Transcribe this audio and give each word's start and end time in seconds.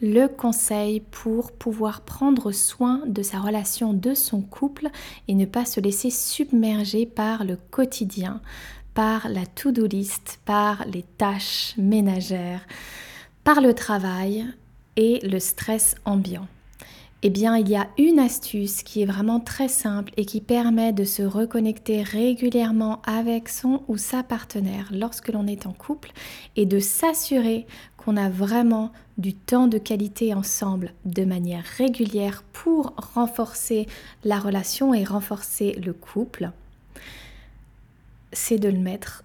le 0.00 0.26
conseil 0.26 1.00
pour 1.00 1.52
pouvoir 1.52 2.02
prendre 2.02 2.52
soin 2.52 3.02
de 3.06 3.22
sa 3.22 3.40
relation, 3.40 3.92
de 3.92 4.14
son 4.14 4.42
couple 4.42 4.88
et 5.26 5.34
ne 5.34 5.44
pas 5.44 5.64
se 5.64 5.80
laisser 5.80 6.10
submerger 6.10 7.06
par 7.06 7.44
le 7.44 7.56
quotidien, 7.70 8.40
par 8.94 9.28
la 9.28 9.46
to-do 9.46 9.86
list, 9.86 10.40
par 10.44 10.84
les 10.86 11.02
tâches 11.02 11.74
ménagères, 11.76 12.66
par 13.44 13.60
le 13.60 13.74
travail 13.74 14.46
et 14.96 15.20
le 15.26 15.38
stress 15.38 15.94
ambiant. 16.04 16.46
Eh 17.24 17.30
bien, 17.30 17.56
il 17.56 17.68
y 17.68 17.74
a 17.74 17.88
une 17.98 18.20
astuce 18.20 18.84
qui 18.84 19.02
est 19.02 19.06
vraiment 19.06 19.40
très 19.40 19.66
simple 19.66 20.12
et 20.16 20.24
qui 20.24 20.40
permet 20.40 20.92
de 20.92 21.02
se 21.02 21.22
reconnecter 21.22 22.04
régulièrement 22.04 23.02
avec 23.04 23.48
son 23.48 23.82
ou 23.88 23.96
sa 23.96 24.22
partenaire 24.22 24.88
lorsque 24.92 25.32
l'on 25.32 25.48
est 25.48 25.66
en 25.66 25.72
couple 25.72 26.12
et 26.54 26.64
de 26.64 26.78
s'assurer 26.78 27.66
qu'on 27.96 28.16
a 28.16 28.30
vraiment 28.30 28.92
du 29.18 29.34
temps 29.34 29.66
de 29.66 29.78
qualité 29.78 30.32
ensemble 30.32 30.92
de 31.06 31.24
manière 31.24 31.64
régulière 31.76 32.44
pour 32.52 32.94
renforcer 32.96 33.88
la 34.22 34.38
relation 34.38 34.94
et 34.94 35.02
renforcer 35.02 35.72
le 35.72 35.92
couple. 35.92 36.52
C'est 38.32 38.58
de 38.58 38.68
le 38.68 38.78
mettre 38.78 39.24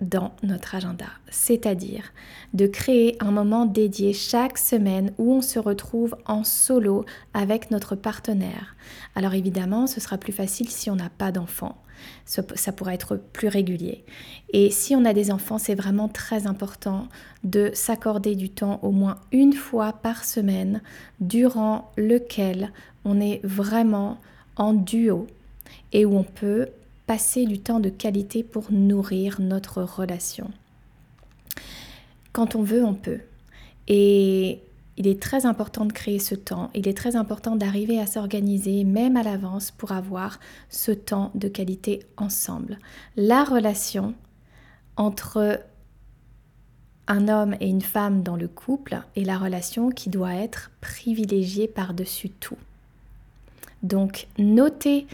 dans 0.00 0.32
notre 0.42 0.74
agenda, 0.74 1.06
c'est-à-dire 1.30 2.12
de 2.54 2.66
créer 2.66 3.16
un 3.20 3.30
moment 3.30 3.66
dédié 3.66 4.12
chaque 4.12 4.58
semaine 4.58 5.12
où 5.18 5.32
on 5.32 5.42
se 5.42 5.58
retrouve 5.58 6.16
en 6.26 6.44
solo 6.44 7.04
avec 7.34 7.70
notre 7.70 7.96
partenaire. 7.96 8.76
Alors 9.14 9.34
évidemment, 9.34 9.86
ce 9.86 10.00
sera 10.00 10.16
plus 10.16 10.32
facile 10.32 10.68
si 10.68 10.90
on 10.90 10.96
n'a 10.96 11.10
pas 11.10 11.32
d'enfants. 11.32 11.76
Ça, 12.24 12.42
ça 12.54 12.70
pourra 12.70 12.94
être 12.94 13.16
plus 13.16 13.48
régulier. 13.48 14.04
Et 14.52 14.70
si 14.70 14.94
on 14.94 15.04
a 15.04 15.12
des 15.12 15.32
enfants, 15.32 15.58
c'est 15.58 15.74
vraiment 15.74 16.08
très 16.08 16.46
important 16.46 17.08
de 17.42 17.72
s'accorder 17.74 18.36
du 18.36 18.50
temps 18.50 18.78
au 18.82 18.92
moins 18.92 19.16
une 19.32 19.52
fois 19.52 19.92
par 19.92 20.24
semaine 20.24 20.80
durant 21.20 21.90
lequel 21.96 22.72
on 23.04 23.20
est 23.20 23.40
vraiment 23.44 24.18
en 24.54 24.74
duo 24.74 25.26
et 25.92 26.04
où 26.04 26.16
on 26.16 26.22
peut 26.22 26.68
passer 27.08 27.46
du 27.46 27.58
temps 27.58 27.80
de 27.80 27.88
qualité 27.88 28.42
pour 28.42 28.70
nourrir 28.70 29.40
notre 29.40 29.82
relation. 29.82 30.50
Quand 32.34 32.54
on 32.54 32.62
veut, 32.62 32.84
on 32.84 32.92
peut. 32.92 33.20
Et 33.88 34.60
il 34.98 35.06
est 35.06 35.20
très 35.20 35.46
important 35.46 35.86
de 35.86 35.92
créer 35.92 36.18
ce 36.18 36.34
temps, 36.34 36.70
il 36.74 36.86
est 36.86 36.96
très 36.96 37.16
important 37.16 37.56
d'arriver 37.56 37.98
à 37.98 38.06
s'organiser 38.06 38.84
même 38.84 39.16
à 39.16 39.22
l'avance 39.22 39.70
pour 39.70 39.92
avoir 39.92 40.38
ce 40.68 40.92
temps 40.92 41.30
de 41.34 41.48
qualité 41.48 42.00
ensemble. 42.18 42.78
La 43.16 43.42
relation 43.42 44.14
entre 44.96 45.60
un 47.06 47.28
homme 47.28 47.56
et 47.60 47.68
une 47.68 47.80
femme 47.80 48.22
dans 48.22 48.36
le 48.36 48.48
couple 48.48 49.00
est 49.16 49.24
la 49.24 49.38
relation 49.38 49.88
qui 49.88 50.10
doit 50.10 50.34
être 50.34 50.70
privilégiée 50.82 51.68
par-dessus 51.68 52.28
tout. 52.28 52.58
Donc 53.82 54.26
notez 54.36 55.06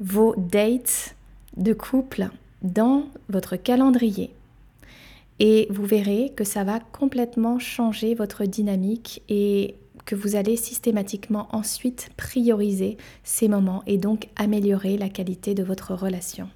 vos 0.00 0.34
dates 0.36 1.14
de 1.56 1.72
couple 1.72 2.28
dans 2.62 3.06
votre 3.28 3.56
calendrier. 3.56 4.34
Et 5.38 5.66
vous 5.70 5.84
verrez 5.84 6.32
que 6.36 6.44
ça 6.44 6.64
va 6.64 6.80
complètement 6.80 7.58
changer 7.58 8.14
votre 8.14 8.44
dynamique 8.44 9.22
et 9.28 9.76
que 10.04 10.14
vous 10.14 10.36
allez 10.36 10.56
systématiquement 10.56 11.48
ensuite 11.52 12.10
prioriser 12.16 12.98
ces 13.24 13.48
moments 13.48 13.82
et 13.86 13.96
donc 13.96 14.28
améliorer 14.36 14.98
la 14.98 15.08
qualité 15.08 15.54
de 15.54 15.62
votre 15.62 15.94
relation. 15.94 16.48